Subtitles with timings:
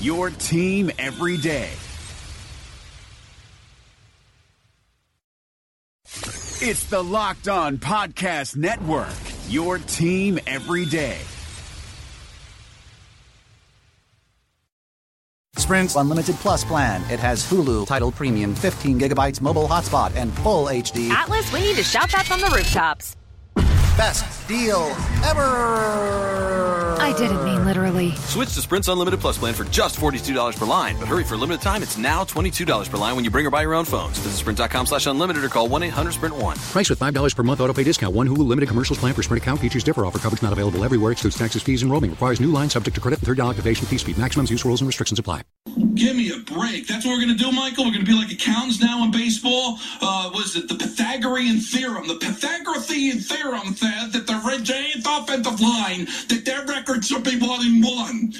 [0.00, 1.70] your team every day.
[6.62, 9.14] It's the Locked On Podcast Network,
[9.48, 11.18] your team every day.
[15.56, 17.00] Sprint's Unlimited Plus plan.
[17.10, 21.10] It has Hulu, Tidal Premium, 15 gigabytes mobile hotspot, and full HD.
[21.10, 23.16] Atlas, we need to shout that from the rooftops.
[23.96, 24.82] Best deal
[25.24, 26.89] ever!
[27.10, 28.12] I didn't mean literally.
[28.28, 30.94] Switch to Sprint's Unlimited Plus plan for just $42 per line.
[30.96, 33.50] But hurry for a limited time, it's now $22 per line when you bring or
[33.50, 34.16] buy your own phones.
[34.18, 36.70] Visit sprint.com slash unlimited or call 1-800-SPRINT1.
[36.70, 38.14] Price with $5 per month auto pay discount.
[38.14, 39.58] One Hulu limited commercials plan for Sprint account.
[39.58, 40.06] Features differ.
[40.06, 41.10] Offer coverage not available everywhere.
[41.10, 42.10] Excludes taxes, fees, and roaming.
[42.10, 44.16] Requires new line subject to credit and $30 activation fee speed.
[44.16, 45.42] Maximums use rules and restrictions apply.
[45.94, 46.86] Give me a break.
[46.86, 47.84] That's what we're going to do, Michael.
[47.86, 49.78] We're going to be like accountants now in baseball.
[50.00, 52.06] Uh, was it the Pythagorean theorem?
[52.06, 57.38] The Pythagorean theorem said that the Red Giants offensive line, that their record should be
[57.38, 58.34] one in one.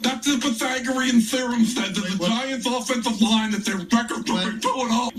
[0.00, 4.60] That's the Pythagorean theorem said that the Giants offensive line, that their record should be
[4.60, 5.10] two and all.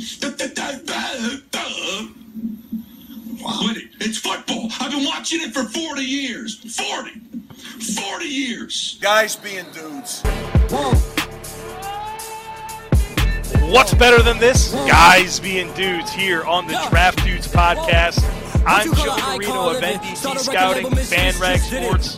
[3.42, 3.78] Quit.
[4.00, 4.70] It's football.
[4.80, 6.56] I've been watching it for 40 years.
[6.76, 7.12] 40.
[7.96, 8.98] 40 years.
[9.02, 10.24] Guys being dudes.
[13.70, 14.74] What's better than this?
[14.74, 18.18] Guys being dudes here on the Draft Dudes podcast.
[18.66, 22.16] I'm Joe Marino of NDT Scouting, FanRag Sports,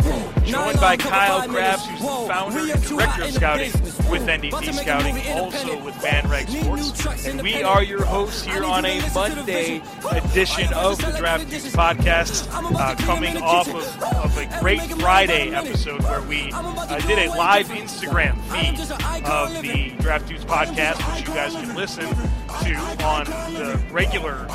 [0.50, 3.72] joined by Kyle Crabbs, who's the founder and director of scouting
[4.10, 7.26] with NDT Scouting, also with FanRag Sports.
[7.26, 9.82] And we are your hosts here on a Monday
[10.12, 16.04] edition of the Draft Dudes podcast, uh, coming off of, of, a great Friday episode
[16.04, 18.80] where we uh, did a live Instagram feed
[19.26, 24.48] of the Draft Dudes podcast, which you guys can listen to on the regular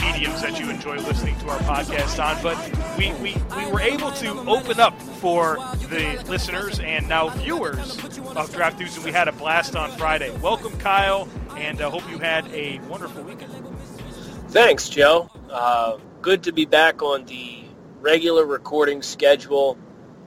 [0.00, 2.42] mediums that you enjoy listening to our podcast on.
[2.42, 2.56] But
[2.96, 5.56] we, we, we were able to open up for
[5.90, 7.98] the listeners and now viewers
[8.36, 10.30] of Draft Dudes, and we had a blast on Friday.
[10.38, 13.52] Welcome, Kyle, and I uh, hope you had a wonderful weekend.
[14.48, 15.30] Thanks, Joe.
[15.50, 17.64] Uh, good to be back on the
[18.00, 19.76] regular recording schedule.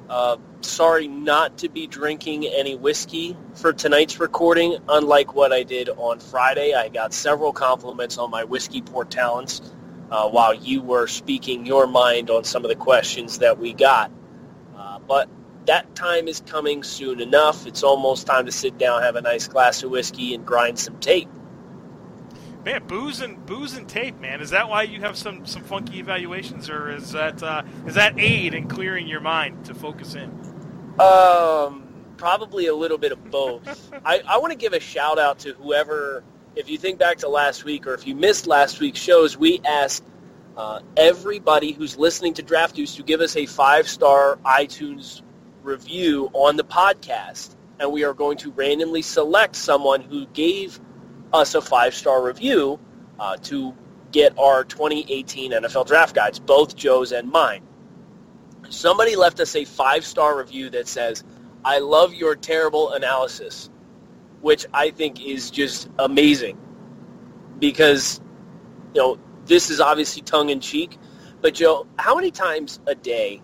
[0.07, 5.89] Uh, sorry not to be drinking any whiskey for tonight's recording, unlike what I did
[5.89, 6.73] on Friday.
[6.73, 9.61] I got several compliments on my whiskey port talents
[10.11, 14.11] uh, while you were speaking your mind on some of the questions that we got.
[14.75, 15.29] Uh, but
[15.65, 17.65] that time is coming soon enough.
[17.65, 20.99] It's almost time to sit down, have a nice glass of whiskey, and grind some
[20.99, 21.29] tape.
[22.65, 24.39] Man, booze and booze and tape, man.
[24.39, 28.17] Is that why you have some, some funky evaluations, or is that uh, is that
[28.17, 30.52] aid in clearing your mind to focus in?
[30.99, 31.87] Um,
[32.17, 33.91] probably a little bit of both.
[34.05, 36.23] I, I want to give a shout out to whoever.
[36.55, 39.59] If you think back to last week, or if you missed last week's shows, we
[39.65, 40.03] asked
[40.55, 45.23] uh, everybody who's listening to Draft to give us a five star iTunes
[45.63, 50.79] review on the podcast, and we are going to randomly select someone who gave
[51.33, 52.79] us a five-star review
[53.19, 53.73] uh, to
[54.11, 57.63] get our 2018 NFL draft guides, both Joe's and mine.
[58.73, 61.23] Somebody left us a five-star review that says,
[61.63, 63.69] I love your terrible analysis,
[64.41, 66.57] which I think is just amazing
[67.59, 68.19] because,
[68.95, 70.97] you know, this is obviously tongue-in-cheek,
[71.39, 73.43] but Joe, how many times a day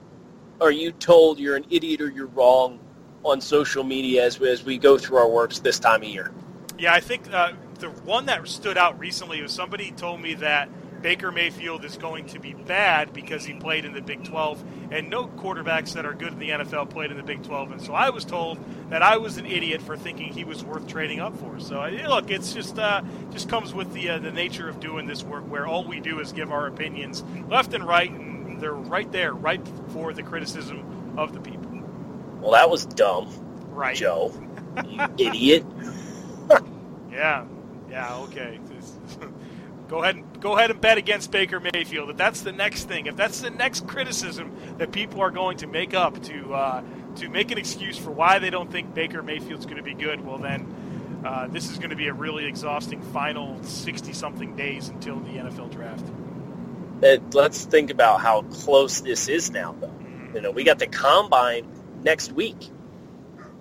[0.59, 2.79] are you told you're an idiot or you're wrong
[3.23, 6.31] on social media as, we as we go through our works this time of year?
[6.79, 10.69] Yeah, I think uh, the one that stood out recently was somebody told me that
[11.01, 15.09] Baker Mayfield is going to be bad because he played in the Big 12, and
[15.09, 17.71] no quarterbacks that are good in the NFL played in the Big 12.
[17.71, 18.59] And so I was told
[18.89, 21.59] that I was an idiot for thinking he was worth trading up for.
[21.59, 23.01] So look, it's just uh,
[23.31, 26.19] just comes with the uh, the nature of doing this work, where all we do
[26.19, 31.15] is give our opinions left and right, and they're right there, right for the criticism
[31.17, 31.71] of the people.
[32.39, 33.29] Well, that was dumb,
[33.69, 34.33] right, Joe?
[34.87, 35.65] You idiot.
[36.49, 36.59] Yeah,
[37.11, 37.45] Yeah,
[37.89, 38.59] yeah, okay.
[39.89, 42.11] Go ahead and go ahead and bet against Baker Mayfield.
[42.11, 45.67] If that's the next thing, if that's the next criticism that people are going to
[45.67, 46.83] make up to uh,
[47.17, 50.25] to make an excuse for why they don't think Baker Mayfield's going to be good,
[50.25, 50.85] well then.
[51.19, 55.31] Uh, this is going to be a really exhausting final 60 something days until the
[55.31, 56.05] NFL draft.
[57.35, 59.87] let's think about how close this is now, though.
[59.87, 60.35] Mm-hmm.
[60.37, 61.67] You know, we got the combine
[62.03, 62.69] next week.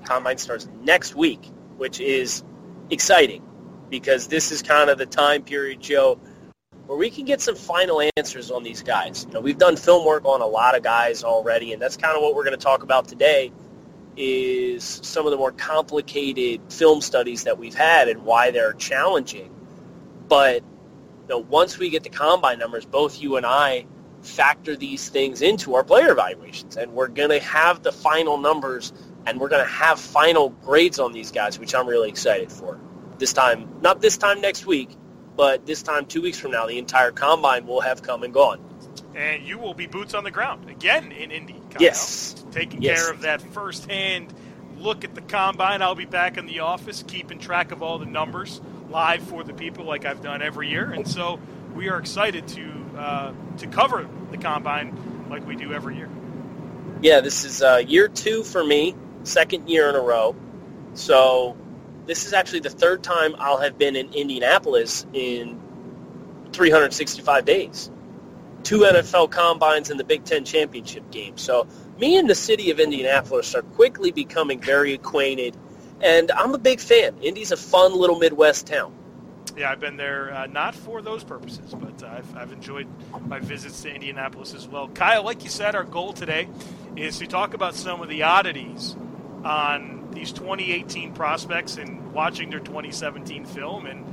[0.04, 2.44] Combine starts next week, which is
[2.90, 3.42] exciting
[3.90, 6.20] because this is kind of the time period, Joe,
[6.86, 9.24] where we can get some final answers on these guys.
[9.28, 12.16] You know, we've done film work on a lot of guys already, and that's kind
[12.16, 13.52] of what we're going to talk about today
[14.16, 19.54] is some of the more complicated film studies that we've had and why they're challenging.
[20.26, 20.62] But
[21.22, 23.86] you know, once we get the combine numbers, both you and I
[24.22, 28.92] factor these things into our player evaluations, and we're going to have the final numbers
[29.26, 32.80] and we're going to have final grades on these guys, which I'm really excited for.
[33.18, 34.90] This time, not this time next week,
[35.36, 38.60] but this time two weeks from now, the entire combine will have come and gone.
[39.14, 41.60] And you will be boots on the ground again in Indy.
[41.70, 42.44] Kyle, yes.
[42.52, 43.00] Taking yes.
[43.00, 44.32] care of that firsthand
[44.80, 45.82] look at the combine.
[45.82, 48.60] I'll be back in the office keeping track of all the numbers
[48.90, 50.90] live for the people like I've done every year.
[50.90, 51.40] And so
[51.74, 56.08] we are excited to uh, to cover the combine like we do every year.
[57.02, 60.34] Yeah, this is uh, year two for me second year in a row.
[60.94, 61.56] So
[62.08, 65.60] this is actually the third time I'll have been in Indianapolis in
[66.52, 67.90] 365 days.
[68.64, 71.36] Two NFL combines and the Big Ten championship game.
[71.36, 71.68] So
[71.98, 75.56] me and the city of Indianapolis are quickly becoming very acquainted,
[76.00, 77.14] and I'm a big fan.
[77.20, 78.94] Indy's a fun little Midwest town.
[79.56, 82.86] Yeah, I've been there uh, not for those purposes, but uh, I've, I've enjoyed
[83.26, 84.88] my visits to Indianapolis as well.
[84.88, 86.48] Kyle, like you said, our goal today
[86.96, 88.96] is to talk about some of the oddities
[89.44, 93.86] on these 2018 prospects and watching their 2017 film.
[93.86, 94.04] And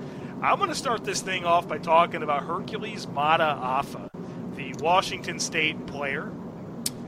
[0.44, 4.10] I'm going to start this thing off by talking about Hercules Mata Mata'afa,
[4.56, 6.32] the Washington State player.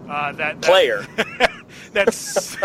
[0.09, 1.05] Uh, that, that player
[1.91, 2.55] that's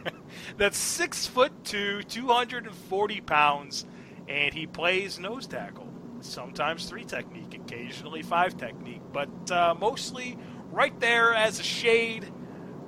[0.58, 3.86] that's six foot two, 240 pounds,
[4.28, 5.88] and he plays nose tackle.
[6.20, 10.36] Sometimes three technique, occasionally five technique, but uh, mostly
[10.70, 12.30] right there as a shade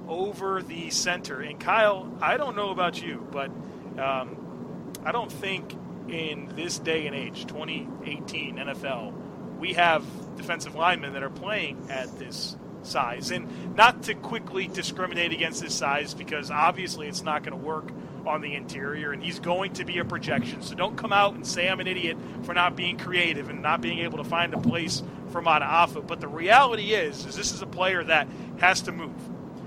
[0.08, 1.40] over the center.
[1.40, 3.50] And Kyle, I don't know about you, but
[3.98, 5.76] um, I don't think
[6.08, 10.04] in this day and age, 2018 NFL, we have
[10.36, 13.30] defensive linemen that are playing at this size.
[13.30, 17.90] And not to quickly discriminate against this size because obviously it's not going to work
[18.26, 20.62] on the interior and he's going to be a projection.
[20.62, 23.80] So don't come out and say I'm an idiot for not being creative and not
[23.80, 26.06] being able to find a place for Mata'afa.
[26.06, 28.28] But the reality is, is this is a player that
[28.58, 29.12] has to move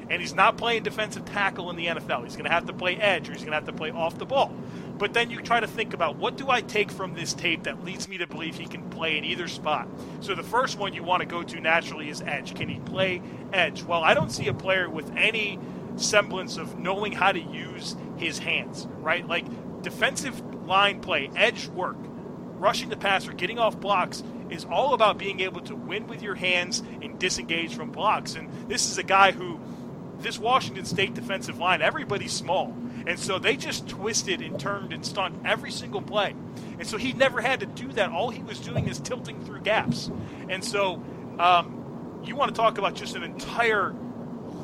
[0.10, 2.24] and he's not playing defensive tackle in the NFL.
[2.24, 4.18] He's going to have to play edge or he's going to have to play off
[4.18, 4.54] the ball.
[4.98, 7.84] But then you try to think about what do I take from this tape that
[7.84, 9.88] leads me to believe he can play in either spot.
[10.22, 12.56] So the first one you want to go to naturally is edge.
[12.56, 13.22] Can he play
[13.52, 13.84] edge?
[13.84, 15.60] Well, I don't see a player with any
[15.98, 19.28] semblance of knowing how to use his hands, right?
[19.28, 19.46] Like
[19.82, 21.98] defensive line play, edge work,
[22.58, 26.36] rushing the passer, getting off blocks is all about being able to win with your
[26.36, 28.36] hands and disengage from blocks.
[28.36, 29.60] And this is a guy who
[30.26, 32.76] this Washington State defensive line, everybody's small.
[33.06, 36.34] And so they just twisted and turned and stunned every single play.
[36.80, 38.10] And so he never had to do that.
[38.10, 40.10] All he was doing is tilting through gaps.
[40.50, 41.04] And so
[41.38, 43.94] um, you want to talk about just an entire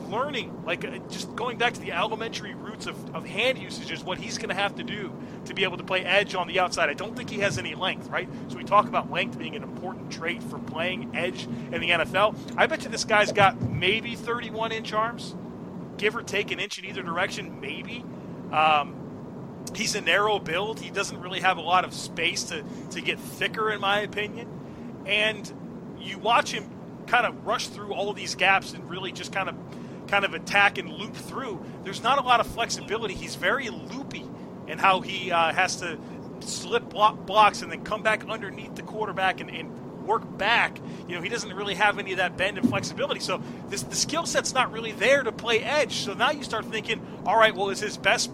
[0.09, 4.03] learning, like uh, just going back to the elementary roots of, of hand usage is
[4.03, 5.13] what he's going to have to do
[5.45, 6.89] to be able to play edge on the outside.
[6.89, 8.27] I don't think he has any length, right?
[8.47, 12.35] So we talk about length being an important trait for playing edge in the NFL.
[12.57, 15.35] I bet you this guy's got maybe 31 inch arms
[16.01, 18.03] give or take an inch in either direction, maybe.
[18.51, 18.95] Um,
[19.75, 20.79] he's a narrow build.
[20.79, 24.49] He doesn't really have a lot of space to, to get thicker, in my opinion.
[25.05, 25.49] And
[25.99, 26.67] you watch him
[27.05, 29.55] kind of rush through all of these gaps and really just kind of
[30.07, 31.63] kind of attack and loop through.
[31.83, 33.13] There's not a lot of flexibility.
[33.13, 34.25] He's very loopy
[34.67, 35.97] in how he uh, has to
[36.39, 39.71] slip block, blocks and then come back underneath the quarterback and, and
[40.05, 43.19] work back, you know, he doesn't really have any of that bend and flexibility.
[43.19, 45.97] So this, the skill set's not really there to play edge.
[45.97, 48.31] So now you start thinking, all right, well, is his best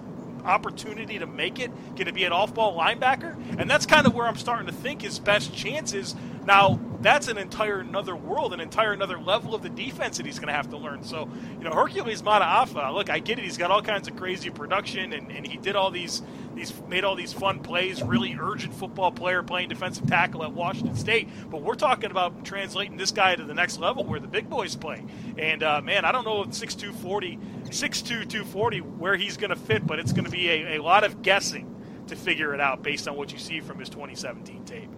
[0.48, 3.36] opportunity to make it going to be an off-ball linebacker?
[3.60, 6.16] And that's kind of where I'm starting to think his best chances.
[6.46, 10.40] Now, that's an entire another world, an entire another level of the defense that he's
[10.40, 11.04] going to have to learn.
[11.04, 13.44] So, you know, Hercules Mata'afa, look, I get it.
[13.44, 16.22] He's got all kinds of crazy production, and, and he did all these–
[16.58, 18.02] these made all these fun plays.
[18.02, 21.30] Really urgent football player playing defensive tackle at Washington State.
[21.50, 24.76] But we're talking about translating this guy to the next level where the big boys
[24.76, 25.04] play.
[25.38, 29.86] And uh, man, I don't know if 6'240, 6'2", 240 where he's going to fit,
[29.86, 31.74] but it's going to be a, a lot of guessing
[32.08, 34.90] to figure it out based on what you see from his 2017 tape.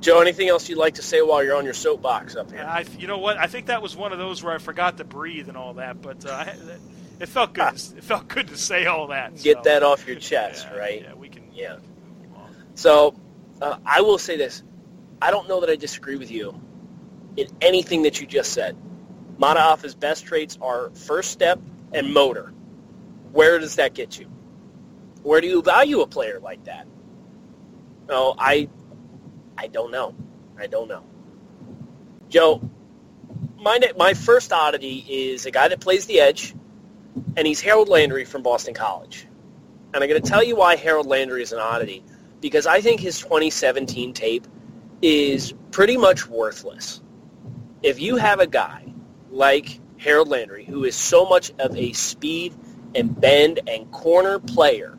[0.00, 2.62] Joe, anything else you'd like to say while you're on your soapbox up here?
[2.62, 3.38] I, you know what?
[3.38, 6.02] I think that was one of those where I forgot to breathe and all that,
[6.02, 6.44] but uh,
[7.20, 7.74] it felt good.
[7.74, 9.34] it felt good to say all that.
[9.42, 9.62] Get so.
[9.64, 11.02] that off your chest, yeah, right?
[11.02, 11.44] Yeah, we can.
[11.54, 11.78] Yeah.
[12.74, 13.18] So,
[13.62, 14.62] uh, I will say this:
[15.22, 16.60] I don't know that I disagree with you
[17.38, 18.76] in anything that you just said.
[19.38, 21.60] Mata'afa's best traits are first step
[21.92, 22.52] and motor.
[23.32, 24.26] Where does that get you?
[25.22, 26.86] Where do you value a player like that?
[28.08, 28.68] No, I
[29.56, 30.14] I don't know.
[30.58, 31.02] I don't know.
[32.28, 32.68] Joe,
[33.58, 36.54] my my first oddity is a guy that plays the edge,
[37.36, 39.26] and he's Harold Landry from Boston College.
[39.92, 42.04] And I'm going to tell you why Harold Landry is an oddity,
[42.40, 44.46] because I think his 2017 tape
[45.00, 47.00] is pretty much worthless.
[47.82, 48.93] If you have a guy
[49.34, 52.54] like Harold Landry, who is so much of a speed
[52.94, 54.96] and bend and corner player,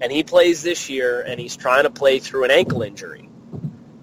[0.00, 3.28] and he plays this year and he's trying to play through an ankle injury,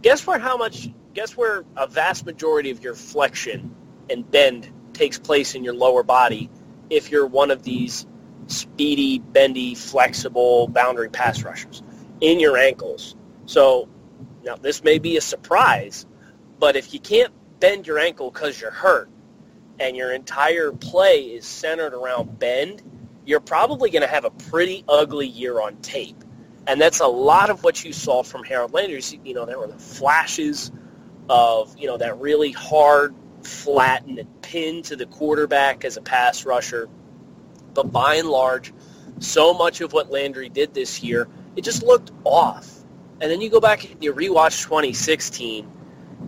[0.01, 3.75] guess where how much guess where a vast majority of your flexion
[4.09, 6.49] and bend takes place in your lower body
[6.89, 8.05] if you're one of these
[8.47, 11.81] speedy, bendy, flexible boundary pass rushers?
[12.21, 13.15] In your ankles.
[13.45, 13.87] So
[14.43, 16.05] now this may be a surprise,
[16.59, 19.09] but if you can't bend your ankle because you're hurt
[19.79, 22.81] and your entire play is centered around bend,
[23.25, 26.23] you're probably going to have a pretty ugly year on tape.
[26.67, 29.01] And that's a lot of what you saw from Harold Landry.
[29.23, 30.71] You know, there were the flashes
[31.29, 36.89] of, you know, that really hard, flattened pin to the quarterback as a pass rusher.
[37.73, 38.73] But by and large,
[39.19, 42.79] so much of what Landry did this year, it just looked off.
[43.21, 45.69] And then you go back and you rewatch 2016,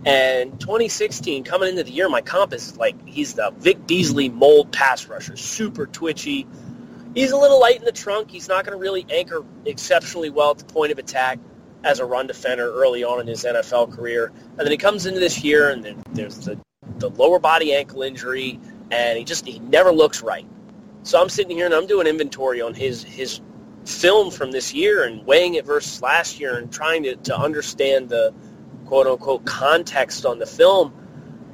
[0.04, 4.72] and 2016 coming into the year, my comp is like he's the Vic Beasley mold
[4.72, 6.46] pass rusher, super twitchy.
[7.14, 8.30] He's a little light in the trunk.
[8.30, 11.38] He's not going to really anchor exceptionally well at the point of attack
[11.84, 14.32] as a run defender early on in his NFL career.
[14.50, 16.58] And then he comes into this year, and there's the,
[16.98, 18.58] the lower body ankle injury,
[18.90, 20.46] and he just he never looks right.
[21.04, 23.40] So I'm sitting here and I'm doing inventory on his his
[23.84, 28.08] film from this year and weighing it versus last year and trying to, to understand
[28.08, 28.32] the
[28.92, 30.92] quote unquote context on the film.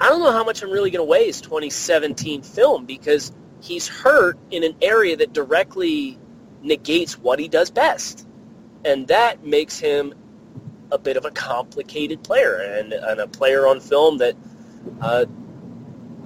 [0.01, 3.31] I don't know how much I'm really going to weigh his 2017 film because
[3.61, 6.19] he's hurt in an area that directly
[6.63, 8.27] negates what he does best.
[8.85, 10.15] And that makes him
[10.91, 14.35] a bit of a complicated player and, and a player on film that
[15.01, 15.27] uh,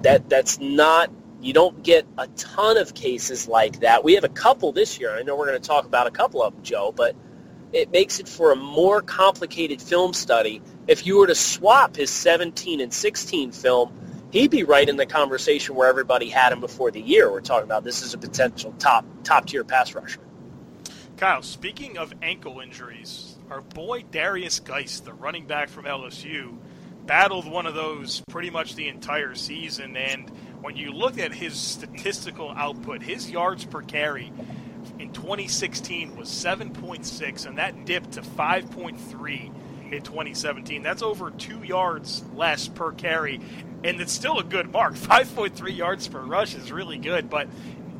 [0.00, 1.10] that that's not
[1.42, 4.02] you don't get a ton of cases like that.
[4.02, 5.14] We have a couple this year.
[5.14, 7.14] I know we're going to talk about a couple of them, Joe, but
[7.72, 10.60] it makes it for a more complicated film study.
[10.86, 13.92] If you were to swap his 17 and 16 film,
[14.30, 17.30] he'd be right in the conversation where everybody had him before the year.
[17.30, 20.20] We're talking about this is a potential top top tier pass rusher.
[21.16, 26.56] Kyle, speaking of ankle injuries, our boy Derrius Guice, the running back from LSU,
[27.06, 29.96] battled one of those pretty much the entire season.
[29.96, 30.28] And
[30.60, 34.32] when you look at his statistical output, his yards per carry
[34.98, 40.82] in 2016 was 7.6, and that dipped to 5.3 in 2017.
[40.82, 43.40] That's over two yards less per carry,
[43.84, 44.94] and it's still a good mark.
[44.96, 47.48] 5.3 yards per rush is really good, but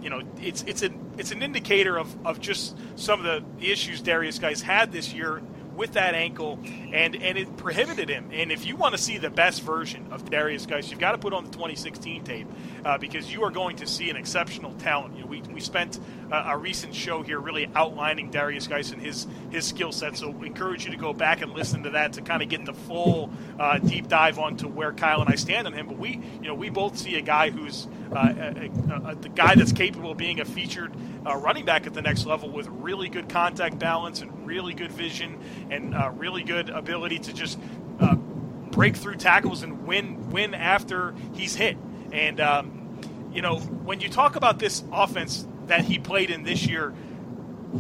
[0.01, 4.03] you know it's it's an it's an indicator of, of just some of the issues
[4.03, 5.43] Derrius Guice had this year
[5.77, 6.59] with that ankle,
[6.93, 8.31] and and it prohibited him.
[8.33, 11.19] And if you want to see the best version of Derrius Guice, you've got to
[11.19, 12.47] put on the 2016 tape
[12.85, 15.17] uh, because you are going to see an exceptional talent.
[15.17, 15.99] You know, we, we spent
[16.31, 20.17] uh, a recent show here really outlining Derrius Guice and his his skill set.
[20.17, 22.65] So we encourage you to go back and listen to that to kind of get
[22.65, 25.87] the full uh, deep dive onto where Kyle and I stand on him.
[25.87, 29.29] But we you know we both see a guy who's uh, a, a, a, the
[29.29, 30.93] guy that's capable of being a featured
[31.27, 34.93] uh, running back at the next level with really good contact balance and really good
[34.93, 35.39] vision
[35.71, 37.59] and uh, really good ability to just
[38.01, 41.79] uh, break through tackles and win win after he's hit.
[42.13, 43.01] And um,
[43.33, 46.93] you know when you talk about this offense that he played in this year,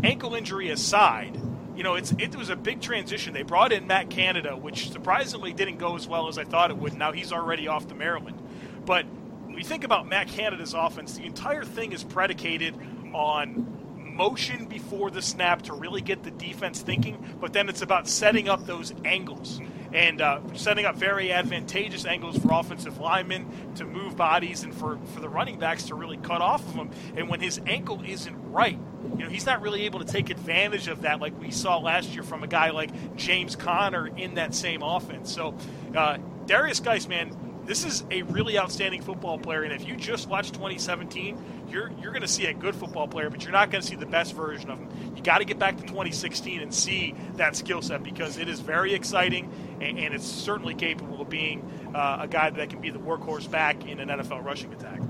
[0.02, 1.38] ankle injury aside.
[1.76, 3.34] You know, it's it was a big transition.
[3.34, 6.76] They brought in Matt Canada, which surprisingly didn't go as well as I thought it
[6.76, 6.94] would.
[6.94, 8.38] Now he's already off to Maryland,
[8.86, 9.04] but
[9.46, 12.74] when you think about Matt Canada's offense, the entire thing is predicated
[13.14, 13.81] on
[14.12, 18.48] motion before the snap to really get the defense thinking, but then it's about setting
[18.48, 19.60] up those angles
[19.92, 24.98] and uh, setting up very advantageous angles for offensive linemen to move bodies and for,
[25.12, 26.90] for the running backs to really cut off of him.
[27.16, 28.78] And when his ankle isn't right,
[29.16, 32.14] you know, he's not really able to take advantage of that like we saw last
[32.14, 35.32] year from a guy like James Conner in that same offense.
[35.32, 35.54] So
[35.94, 39.62] uh, Derrius Guice, man, this is a really outstanding football player.
[39.62, 43.30] And if you just watch 2017, you're you're going to see a good football player,
[43.30, 44.88] but you're not going to see the best version of him.
[45.16, 48.60] You got to get back to 2016 and see that skill set because it is
[48.60, 49.50] very exciting
[49.80, 51.62] and, and it's certainly capable of being
[51.94, 55.00] uh, a guy that can be the workhorse back in an NFL rushing attack.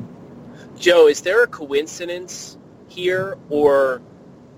[0.76, 4.02] Joe, is there a coincidence here, or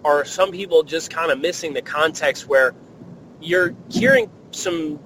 [0.05, 2.75] are some people just kind of missing the context where
[3.41, 4.99] you're hearing some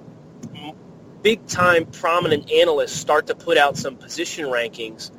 [1.21, 5.11] big time prominent analysts start to put out some position rankings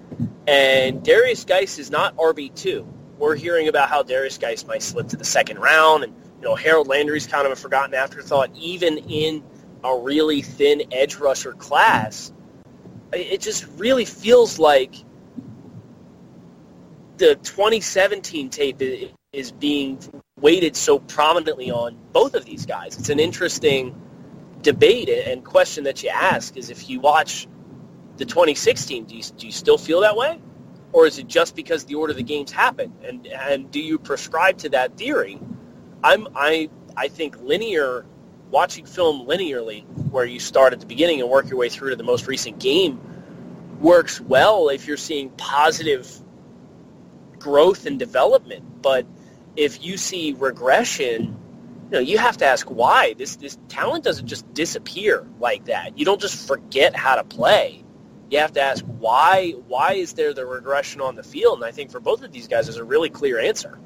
[0.46, 2.86] and Derrius Guice is not RB2.
[3.18, 6.54] We're hearing about how Derrius Guice might slip to the second round and you know
[6.54, 9.42] Harold Landry's kind of a forgotten afterthought even in
[9.84, 12.32] a really thin edge rusher class.
[13.12, 14.94] It just really feels like
[17.16, 18.82] the 2017 tape
[19.32, 19.98] is being
[20.38, 22.98] weighted so prominently on both of these guys.
[22.98, 23.94] It's an interesting
[24.62, 27.48] debate and question that you ask is if you watch
[28.16, 30.40] the 2016, do you, do you still feel that way?
[30.92, 32.92] Or is it just because the order of the games happened?
[33.04, 35.38] And, and do you prescribe to that theory?
[36.02, 38.04] I'm, I, I think linear,
[38.50, 41.96] watching film linearly, where you start at the beginning and work your way through to
[41.96, 43.00] the most recent game,
[43.80, 46.10] works well if you're seeing positive
[47.38, 48.82] growth and development.
[48.82, 49.06] But
[49.56, 51.36] if you see regression,
[51.90, 53.14] you know, you have to ask why.
[53.14, 55.98] This this talent doesn't just disappear like that.
[55.98, 57.84] You don't just forget how to play.
[58.30, 61.58] You have to ask why why is there the regression on the field?
[61.58, 63.76] And I think for both of these guys there's a really clear answer.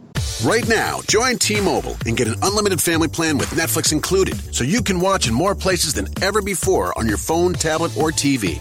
[0.45, 4.83] Right now, join T-Mobile and get an unlimited family plan with Netflix included so you
[4.83, 8.61] can watch in more places than ever before on your phone, tablet, or TV.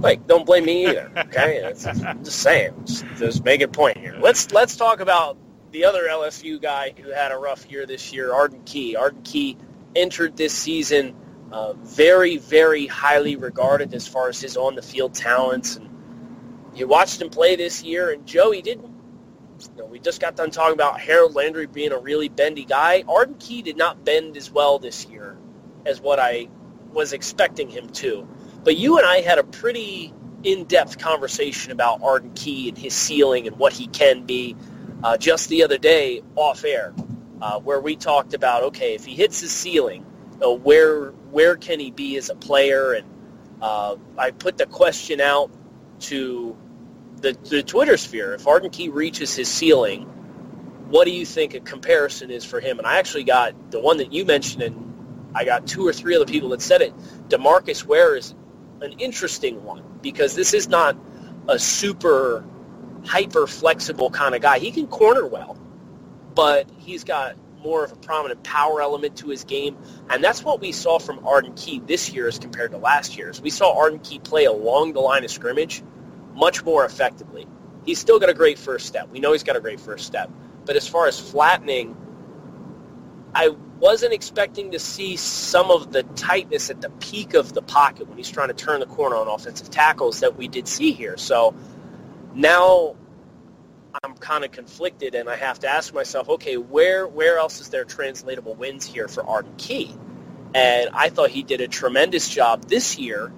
[0.00, 1.10] Like, don't blame me either.
[1.16, 1.64] Okay,
[2.06, 2.74] I'm just saying.
[2.84, 4.16] Just, just make a point here.
[4.20, 5.38] Let's let's talk about
[5.70, 8.96] the other LSU guy who had a rough year this year, Arden Key.
[8.96, 9.56] Arden Key
[9.96, 11.16] entered this season
[11.50, 15.76] uh, very, very highly regarded as far as his on-the-field talents.
[15.76, 15.88] And
[16.74, 18.92] you watched him play this year, and Joey didn't.
[19.76, 23.04] You know, we just got done talking about Harold Landry being a really bendy guy.
[23.08, 25.36] Arden Key did not bend as well this year
[25.86, 26.48] as what I
[26.92, 28.28] was expecting him to.
[28.64, 33.46] But you and I had a pretty in-depth conversation about Arden Key and his ceiling
[33.46, 34.56] and what he can be
[35.02, 36.94] uh, just the other day off air,
[37.42, 40.04] uh, where we talked about okay, if he hits his ceiling,
[40.42, 42.92] uh, where where can he be as a player?
[42.92, 43.06] And
[43.60, 45.50] uh, I put the question out
[46.00, 46.56] to
[47.20, 48.34] the, the Twitter sphere.
[48.34, 50.02] If Arden Key reaches his ceiling,
[50.88, 52.78] what do you think a comparison is for him?
[52.78, 56.16] And I actually got the one that you mentioned, and I got two or three
[56.16, 56.94] other people that said it.
[57.28, 58.34] DeMarcus Ware is
[58.84, 60.96] an interesting one because this is not
[61.48, 62.44] a super
[63.04, 64.58] hyper flexible kind of guy.
[64.58, 65.58] He can corner well,
[66.34, 69.76] but he's got more of a prominent power element to his game,
[70.10, 73.40] and that's what we saw from Arden Key this year as compared to last year's.
[73.40, 75.82] We saw Arden Key play along the line of scrimmage
[76.34, 77.46] much more effectively.
[77.86, 79.08] He's still got a great first step.
[79.10, 80.30] We know he's got a great first step,
[80.64, 81.96] but as far as flattening,
[83.34, 88.08] I wasn't expecting to see some of the tightness at the peak of the pocket
[88.08, 91.18] when he's trying to turn the corner on offensive tackles that we did see here.
[91.18, 91.54] So
[92.32, 92.96] now
[94.02, 97.68] I'm kind of conflicted, and I have to ask myself, okay, where where else is
[97.68, 99.94] there translatable wins here for Arden Key?
[100.54, 103.30] And I thought he did a tremendous job this year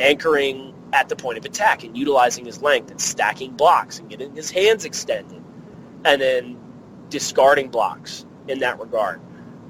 [0.00, 4.34] anchoring at the point of attack and utilizing his length and stacking blocks and getting
[4.34, 5.40] his hands extended
[6.04, 6.58] and then
[7.10, 9.20] discarding blocks in that regard.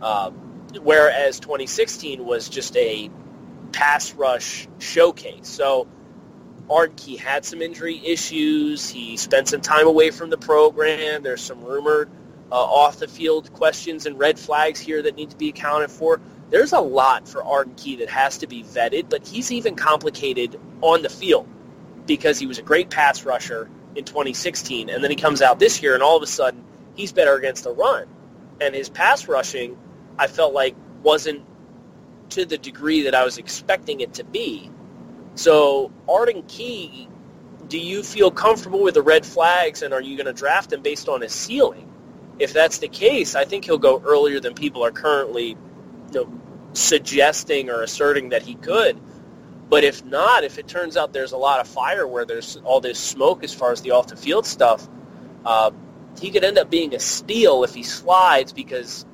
[0.04, 0.34] Um,
[0.82, 3.10] whereas 2016 was just a
[3.72, 5.48] pass rush showcase.
[5.48, 5.88] So
[6.68, 8.88] Arden Key had some injury issues.
[8.88, 11.22] He spent some time away from the program.
[11.22, 12.10] There's some rumored
[12.52, 16.20] uh, off the field questions and red flags here that need to be accounted for.
[16.50, 20.60] There's a lot for Arden Key that has to be vetted, but he's even complicated
[20.82, 21.48] on the field
[22.06, 25.82] because he was a great pass rusher in 2016, and then he comes out this
[25.82, 26.62] year, and all of a sudden
[26.94, 28.06] he's better against the run,
[28.60, 29.76] and his pass rushing,
[30.18, 31.44] I felt like wasn't
[32.30, 34.70] to the degree that I was expecting it to be.
[35.34, 37.08] So Arden Key,
[37.68, 40.82] do you feel comfortable with the red flags, and are you going to draft him
[40.82, 41.90] based on his ceiling?
[42.38, 45.56] If that's the case, I think he'll go earlier than people are currently you
[46.12, 46.40] know,
[46.72, 49.00] suggesting or asserting that he could.
[49.68, 52.80] But if not, if it turns out there's a lot of fire where there's all
[52.80, 54.86] this smoke as far as the off the field stuff,
[55.44, 55.70] uh,
[56.20, 59.06] he could end up being a steal if he slides because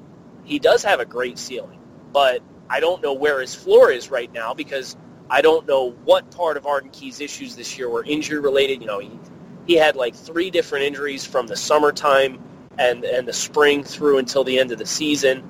[0.50, 1.78] he does have a great ceiling.
[2.12, 4.96] But I don't know where his floor is right now because
[5.30, 8.80] I don't know what part of Arden Key's issues this year were injury related.
[8.80, 9.18] You know, he,
[9.66, 12.42] he had like three different injuries from the summertime
[12.78, 15.48] and, and the spring through until the end of the season.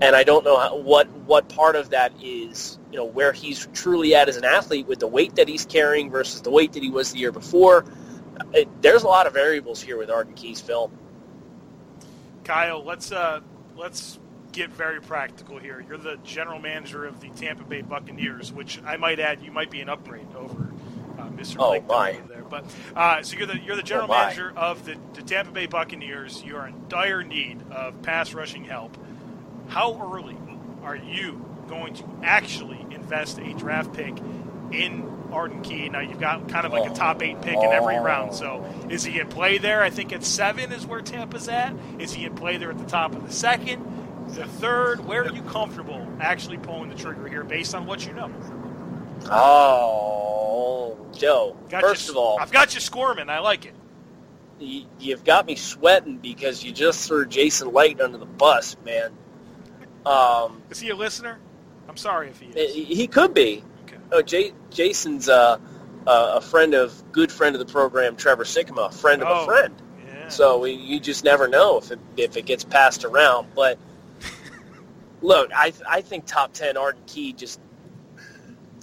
[0.00, 3.68] And I don't know how, what what part of that is, you know, where he's
[3.74, 6.82] truly at as an athlete with the weight that he's carrying versus the weight that
[6.82, 7.84] he was the year before.
[8.54, 10.90] It, there's a lot of variables here with Arden Key's film.
[12.44, 13.40] Kyle, let's uh,
[13.76, 14.18] let's
[14.52, 15.84] get very practical here.
[15.86, 19.70] You're the general manager of the Tampa Bay Buccaneers, which I might add, you might
[19.70, 20.70] be an upgrade over
[21.18, 21.56] uh, Mr.
[21.58, 22.20] Oh, Blake my.
[22.28, 22.42] there.
[22.42, 22.64] But
[22.96, 26.42] uh, so you're the you're the general Oh, manager of the, the Tampa Bay Buccaneers.
[26.42, 28.96] You are in dire need of pass rushing help.
[29.68, 30.36] How early
[30.82, 34.18] are you going to actually invest a draft pick
[34.72, 35.88] in Arden Key?
[35.88, 38.34] Now you've got kind of like a top eight pick in every round.
[38.34, 39.82] So is he in play there?
[39.82, 41.72] I think at seven is where Tampa's at.
[42.00, 43.99] Is he in play there at the top of the second?
[44.34, 48.12] The third, where are you comfortable actually pulling the trigger here based on what you
[48.12, 48.30] know?
[49.30, 51.56] Oh, Joe.
[51.68, 53.28] Got first you, of all, I've got you squirming.
[53.28, 53.74] I like it.
[54.58, 59.12] you've got me sweating because you just threw Jason Licht under the bus, man.
[60.06, 61.38] Um, Is he a listener?
[61.88, 62.74] I'm sorry if he is.
[62.74, 63.64] he could be.
[64.12, 65.58] Oh, J- Jason's uh,
[66.06, 69.42] uh, a friend of good friend of the program, Trevor Sikkema, a friend of Oh,
[69.42, 69.74] a friend.
[70.28, 73.48] So we, you just never know if it, if it gets passed around.
[73.54, 73.78] But
[75.22, 77.60] look, I I think top ten Arden Key just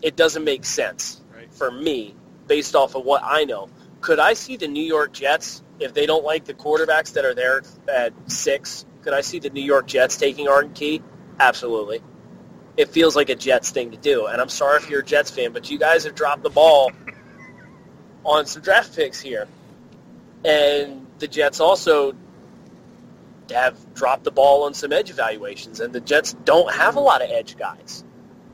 [0.02, 1.22] it doesn't make sense
[1.52, 2.16] for me
[2.48, 3.70] based off of what I know.
[4.02, 7.34] Could I see the New York Jets if they don't like the quarterbacks that are
[7.34, 8.86] there at six?
[9.02, 11.02] Could I see the New York Jets taking Arden Key?
[11.40, 12.02] Absolutely.
[12.78, 15.32] It feels like a Jets thing to do, and I'm sorry if you're a Jets
[15.32, 16.92] fan, but you guys have dropped the ball
[18.24, 19.48] on some draft picks here,
[20.46, 22.14] and the Jets also
[23.52, 27.22] have dropped the ball on some edge evaluations, and the Jets don't have a lot
[27.22, 28.04] of edge guys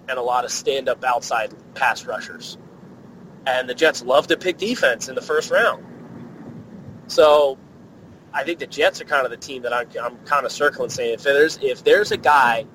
[0.10, 2.58] and a lot of stand-up outside pass rushers.
[3.46, 5.84] And the Jets love to pick defense in the first round.
[7.08, 7.58] So
[8.34, 10.90] I think the Jets are kind of the team that I'm, I'm kind of circling
[10.90, 12.66] saying if there's if there's a guy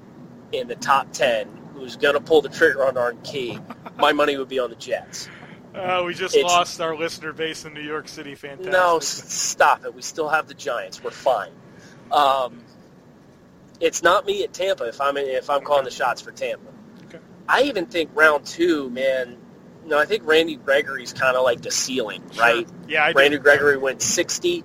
[0.52, 3.58] in the top 10 who's going to pull the trigger on Arden Key,
[3.98, 5.28] my money would be on the Jets.
[5.74, 8.34] Uh, we just It's- lost our listener base in New York City.
[8.34, 8.72] Fantastic.
[8.72, 9.94] No, stop it.
[9.94, 11.02] We still have the Giants.
[11.04, 11.52] We're fine.
[12.12, 12.62] Um,
[13.80, 16.70] it's not me at Tampa if I'm if I'm calling the shots for Tampa.
[17.04, 17.18] Okay.
[17.48, 19.38] I even think round two, man.
[19.86, 22.68] No, I think Randy Gregory's kind of like the ceiling, right?
[22.86, 23.18] Yeah, I do.
[23.18, 24.64] Randy Gregory went 60.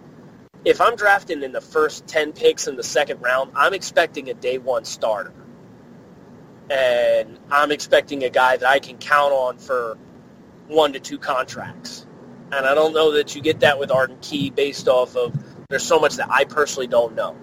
[0.65, 4.33] If I'm drafting in the first 10 picks in the second round, I'm expecting a
[4.33, 5.33] day one starter.
[6.69, 9.97] And I'm expecting a guy that I can count on for
[10.67, 12.05] one to two contracts.
[12.51, 15.33] And I don't know that you get that with Arden Key based off of
[15.73, 17.35] there's so much that I personally don't know.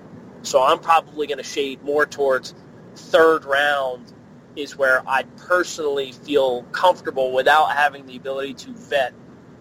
[0.43, 2.55] So I'm probably going to shade more towards
[2.95, 4.13] third round
[4.55, 9.13] is where I personally feel comfortable without having the ability to vet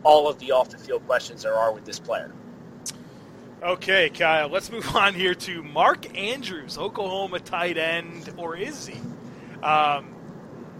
[0.03, 2.31] all of the off the field questions there are with this player.
[3.63, 8.99] Okay, Kyle, let's move on here to Mark Andrews, Oklahoma tight end, or is he?
[9.63, 10.13] Um,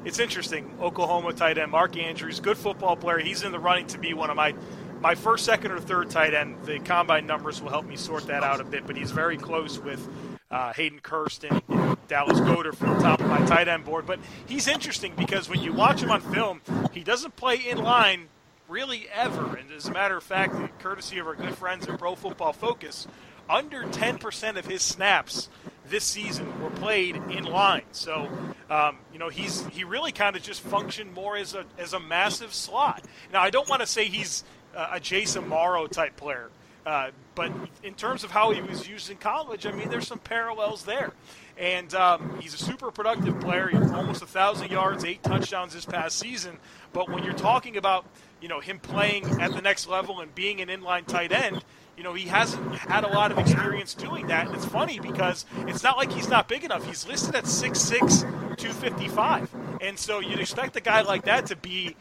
[0.05, 0.77] it's interesting.
[0.79, 3.17] Oklahoma tight end Mark Andrews, good football player.
[3.17, 4.53] He's in the running to be one of my
[5.01, 6.57] my first, second, or third tight end.
[6.65, 9.79] The combine numbers will help me sort that out a bit, but he's very close
[9.79, 10.07] with
[10.51, 14.05] uh, Hayden Kirsten, and Dallas Goedert from the top of my tight end board.
[14.05, 18.27] But he's interesting because when you watch him on film, he doesn't play in line
[18.67, 19.55] really ever.
[19.55, 23.07] And as a matter of fact, courtesy of our good friends at Pro Football Focus,
[23.49, 25.49] under 10% of his snaps
[25.87, 27.83] this season were played in line.
[27.91, 28.29] So,
[28.69, 31.99] um, you know, he's he really kind of just functioned more as a as a
[31.99, 33.03] massive slot.
[33.33, 34.43] Now, I don't want to say he's
[34.75, 36.49] uh, a Jace Amaro type player.
[36.85, 37.51] Uh, but
[37.83, 41.13] in terms of how he was used in college, I mean, there's some parallels there.
[41.57, 43.67] And um, he's a super productive player.
[43.67, 46.57] He almost a thousand yards, eight touchdowns this past season.
[46.93, 48.05] But when you're talking about
[48.41, 51.63] you know him playing at the next level and being an inline tight end,
[51.97, 54.47] you know he hasn't had a lot of experience doing that.
[54.47, 56.85] And it's funny because it's not like he's not big enough.
[56.87, 58.21] He's listed at 6'6",
[58.57, 61.95] 255, and so you'd expect a guy like that to be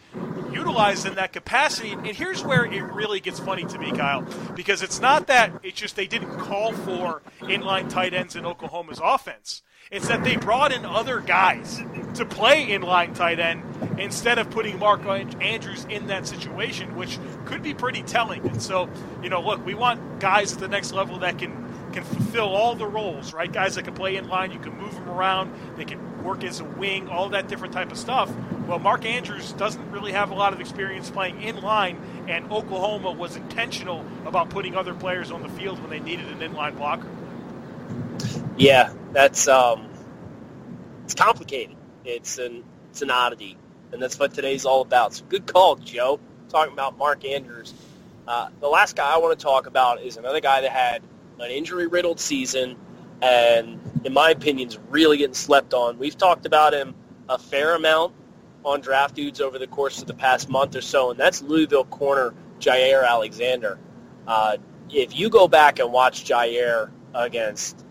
[0.52, 1.92] utilized in that capacity.
[1.92, 4.22] And here's where it really gets funny to me, Kyle,
[4.54, 9.00] because it's not that it's just they didn't call for inline tight ends in Oklahoma's
[9.02, 9.62] offense.
[9.90, 11.80] It's that they brought in other guys
[12.14, 13.62] to play inline tight end
[13.98, 18.46] instead of putting Mark Andrews in that situation, which could be pretty telling.
[18.46, 18.90] And so,
[19.22, 22.74] you know, look, we want guys at the next level that can can fulfill all
[22.74, 23.50] the roles, right?
[23.50, 26.60] Guys that can play in line, you can move them around, they can work as
[26.60, 28.32] a wing, all that different type of stuff.
[28.66, 31.98] Well, Mark Andrews doesn't really have a lot of experience playing in line,
[32.28, 36.40] and Oklahoma was intentional about putting other players on the field when they needed an
[36.40, 37.08] inline blocker.
[38.56, 39.88] Yeah, that's um,
[41.04, 41.76] it's complicated.
[42.04, 43.56] It's an it's an oddity,
[43.92, 45.14] and that's what today's all about.
[45.14, 46.20] So good call, Joe.
[46.48, 47.72] Talking about Mark Andrews.
[48.26, 51.02] Uh, the last guy I want to talk about is another guy that had
[51.40, 52.76] an injury-riddled season,
[53.22, 55.98] and in my opinion, is really getting slept on.
[55.98, 56.94] We've talked about him
[57.28, 58.14] a fair amount
[58.64, 61.84] on draft dudes over the course of the past month or so, and that's Louisville
[61.84, 63.78] corner Jaire Alexander.
[64.26, 64.56] Uh,
[64.90, 67.84] if you go back and watch Jaire against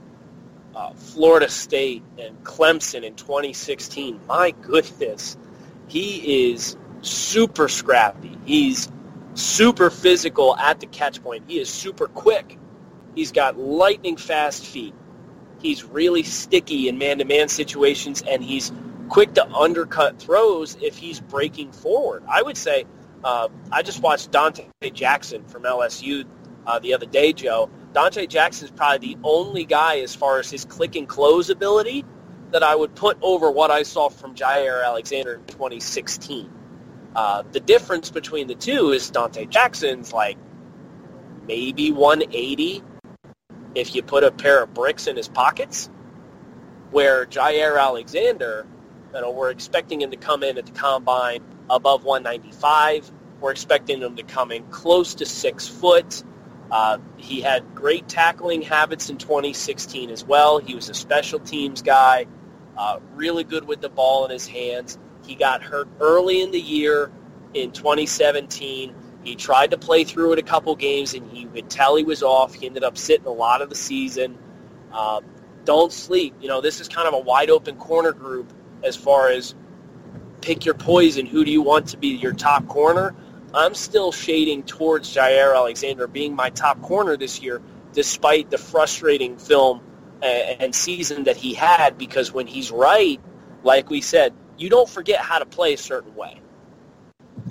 [0.76, 5.38] uh, Florida State and Clemson in 2016, my goodness,
[5.88, 8.38] he is super scrappy.
[8.46, 8.92] He's
[9.34, 11.46] super physical at the catch point.
[11.48, 12.58] He is super quick.
[13.18, 14.94] He's got lightning fast feet.
[15.60, 18.72] He's really sticky in man-to-man situations, and he's
[19.10, 22.22] quick to undercut throws if he's breaking forward.
[22.30, 22.86] I would say
[23.24, 26.26] uh, I just watched Donte Jackson from LSU
[26.68, 27.72] uh, the other day, Joe.
[27.92, 32.06] Donte Jackson is probably the only guy as far as his click and close ability
[32.52, 36.52] that I would put over what I saw from Jaire Alexander in 2016.
[37.16, 40.38] Uh, the difference between the two is Donte Jackson's like
[41.48, 42.84] maybe 180
[43.76, 45.90] if you put a pair of bricks in his pockets,
[46.92, 48.66] where Jaire Alexander
[49.14, 53.12] you know, we're expecting him to come in at the combine above 195.
[53.40, 56.24] We're expecting him to come in close to six foot.
[56.70, 60.60] Uh, he had great tackling habits in 2016 as well.
[60.60, 62.26] He was a special teams guy,
[62.78, 64.98] uh, really good with the ball in his hands.
[65.26, 67.12] He got hurt early in the year
[67.54, 68.94] in 2017.
[69.28, 72.24] He tried to play through it a couple games, and he could tell he was
[72.24, 72.54] off.
[72.54, 74.38] He ended up sitting a lot of the season.
[74.90, 75.20] Uh,
[75.66, 76.34] don't sleep.
[76.40, 79.54] You know, this is kind of a wide open corner group as far as
[80.40, 81.26] pick your poison.
[81.26, 83.14] Who do you want to be your top corner?
[83.54, 87.62] I'm still shading towards Jaire Alexander being my top corner this year,
[87.92, 89.82] despite the frustrating film
[90.22, 91.98] and season that he had.
[91.98, 93.20] Because when he's right,
[93.62, 96.40] like we said, you don't forget how to play a certain way.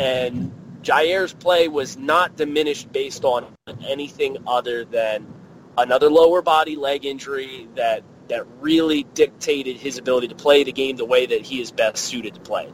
[0.01, 0.55] And
[0.87, 3.47] Jaire's play was not diminished based on
[3.85, 5.27] anything other than
[5.77, 10.97] another lower body leg injury that that really dictated his ability to play the game
[10.97, 12.73] the way that he is best suited to play.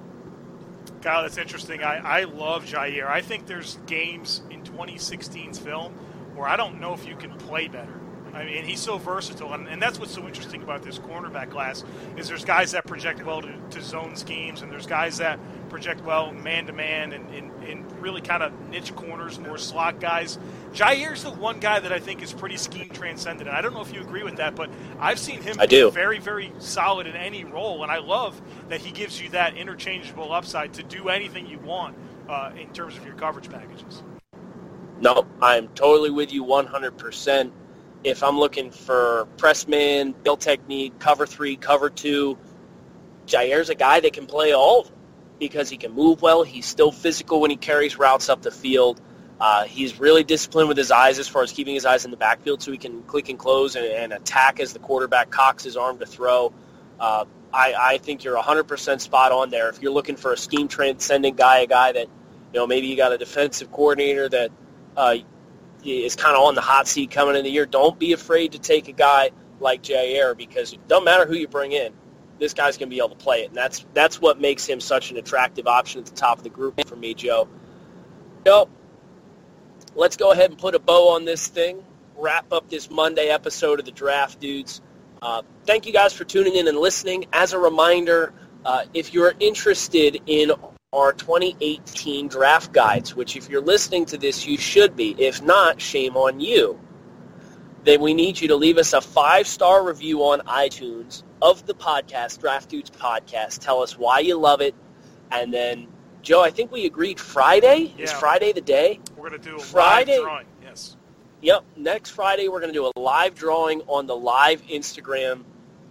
[1.02, 1.82] Kyle, that's interesting.
[1.82, 3.06] I, I love Jaire.
[3.06, 5.92] I think there's games in 2016's film
[6.34, 8.00] where I don't know if you can play better.
[8.34, 11.84] I mean, he's so versatile, and, and that's what's so interesting about this cornerback class
[12.16, 15.38] is there's guys that project well to, to zone schemes, and there's guys that
[15.72, 17.52] project well man to man and in
[18.02, 20.38] really kind of niche corners, more slot guys.
[20.74, 23.48] Jaire's the one guy that I think is pretty scheme transcendent.
[23.48, 25.90] And I don't know if you agree with that, but I've seen him I do.
[25.90, 30.32] very, very solid in any role, and I love that he gives you that interchangeable
[30.32, 31.96] upside to do anything you want
[32.28, 34.02] uh, in terms of your coverage packages.
[35.00, 37.50] No, I'm totally with you 100%
[38.04, 42.36] if I'm looking for press man, build technique, cover three, cover two,
[43.26, 44.96] Jaire's a guy that can play all of them
[45.42, 46.44] because he can move well.
[46.44, 49.00] He's still physical when he carries routes up the field.
[49.40, 52.16] Uh, he's really disciplined with his eyes as far as keeping his eyes in the
[52.16, 55.76] backfield so he can click and close and, and attack as the quarterback cocks his
[55.76, 56.54] arm to throw.
[57.00, 59.68] Uh, I, I think you're 100% spot on there.
[59.68, 62.96] If you're looking for a scheme transcendent guy, a guy that, you know, maybe you
[62.96, 64.52] got a defensive coordinator that
[64.96, 65.16] uh,
[65.84, 68.60] is kind of on the hot seat coming in the year, don't be afraid to
[68.60, 71.92] take a guy like Jaire because it doesn't matter who you bring in.
[72.42, 74.80] This guy's going to be able to play it, and that's that's what makes him
[74.80, 77.48] such an attractive option at the top of the group for me, Joe.
[78.44, 78.68] Joe,
[79.94, 81.84] let's go ahead and put a bow on this thing.
[82.16, 84.80] Wrap up this Monday episode of the Draft Dudes.
[85.22, 87.26] Uh, thank you guys for tuning in and listening.
[87.32, 90.50] As a reminder, uh, if you're interested in
[90.92, 95.14] our 2018 draft guides, which if you're listening to this, you should be.
[95.16, 96.80] If not, shame on you.
[97.84, 102.40] Then we need you to leave us a five-star review on iTunes of the podcast,
[102.40, 103.58] Draft Dudes Podcast.
[103.58, 104.74] Tell us why you love it.
[105.30, 105.88] And then,
[106.22, 107.92] Joe, I think we agreed Friday?
[107.96, 108.04] Yeah.
[108.04, 109.00] Is Friday the day?
[109.16, 110.18] We're going to do a Friday.
[110.18, 110.46] live drawing.
[110.62, 110.96] Yes.
[111.40, 111.64] Yep.
[111.76, 115.42] Next Friday, we're going to do a live drawing on the live Instagram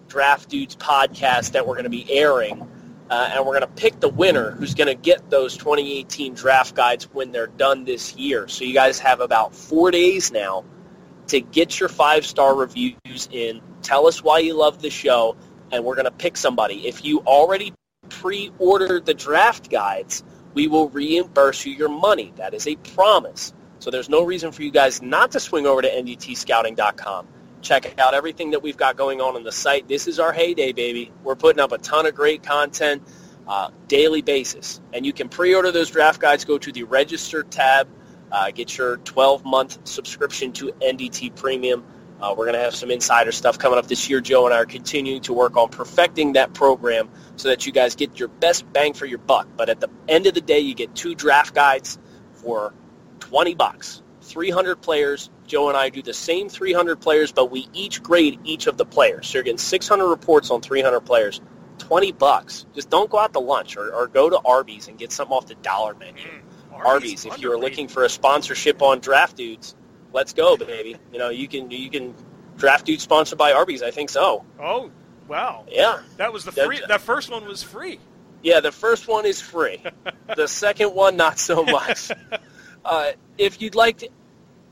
[0.08, 2.68] Draft Dudes podcast that we're going to be airing
[3.12, 6.74] uh, and we're going to pick the winner who's going to get those 2018 draft
[6.76, 8.48] guides when they're done this year.
[8.48, 10.64] So you guys have about four days now
[11.32, 13.62] to get your five-star reviews in.
[13.82, 15.36] Tell us why you love the show,
[15.72, 16.88] and we're going to pick somebody.
[16.88, 17.74] If you already
[18.10, 22.34] pre-ordered the draft guides, we will reimburse you your money.
[22.38, 23.54] That is a promise.
[23.80, 27.28] So there's no reason for you guys not to swing over to ndtscouting.com
[27.62, 29.88] check out everything that we've got going on on the site.
[29.88, 31.12] This is our heyday, baby.
[31.24, 33.04] We're putting up a ton of great content.
[33.48, 34.80] uh, daily basis.
[34.94, 36.46] And you can pre-order those draft guides.
[36.46, 37.88] Go to the register tab.
[38.32, 41.84] Uh, get your 12-month subscription to NDT Premium.
[42.22, 44.22] Uh, we're going to have some insider stuff coming up this year.
[44.22, 47.96] Joe and I are continuing to work on perfecting that program so that you guys
[47.96, 49.48] get your best bang for your buck.
[49.58, 51.98] But at the end of the day, you get two draft guides
[52.36, 52.74] for
[53.22, 54.04] 20 bucks.
[54.22, 55.32] 300 players.
[55.48, 58.86] Joe and I do the same 300 players, but we each grade each of the
[58.86, 59.28] players.
[59.28, 61.41] So you're getting 600 reports on 300 players.
[61.80, 62.67] 20 bucks.
[62.76, 65.48] Just don't go out to lunch or, or go to Arby's and get something off
[65.48, 66.22] the dollar menu.
[66.86, 69.76] Arby's, if you're looking for a sponsorship on Draft Dudes,
[70.13, 70.98] let's go, baby.
[71.12, 72.13] You know, you can you can
[72.58, 73.82] Draft Dudes sponsored by Arby's.
[73.82, 74.46] I think so.
[74.60, 74.91] Oh,
[75.28, 75.65] wow.
[75.70, 76.02] Yeah.
[76.17, 76.80] That was the free.
[76.80, 78.00] That, that first one was free.
[78.44, 79.84] Yeah, the first one is free.
[80.36, 82.12] the second one, not so much.
[82.84, 84.10] Uh, if you'd like to,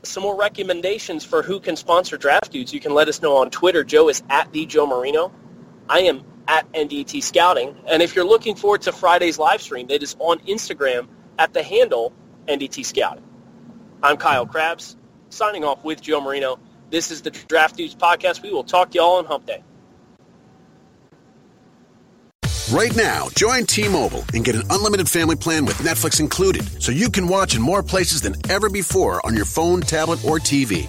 [0.02, 3.50] some more recommendations for who can sponsor Draft Dudes, you can let us know on
[3.50, 3.84] Twitter.
[3.84, 5.32] Joe is at the Joe Marino.
[5.88, 7.76] I am at NDT Scouting.
[7.86, 11.06] And if you're looking forward to Friday's live stream, it is on Instagram
[11.40, 12.12] at the handle
[12.46, 13.24] NDT Scouting.
[14.02, 14.96] I'm Kyle Crabbs,
[15.30, 16.58] signing off with Joe Marino.
[16.90, 18.42] This is the Draft Dudes podcast.
[18.42, 19.64] We will talk to y'all on Hump Day.
[22.70, 27.10] Right now, join T-Mobile and get an unlimited family plan with Netflix included, so you
[27.10, 30.88] can watch in more places than ever before on your phone, tablet, or TV.